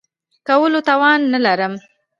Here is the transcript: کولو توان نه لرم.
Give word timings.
کولو 0.47 0.79
توان 0.87 1.21
نه 1.33 1.39
لرم. 1.45 1.73